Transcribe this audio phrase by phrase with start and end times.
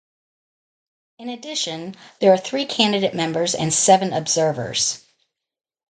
[1.19, 5.05] In addition, there are three candidate members and seven observers.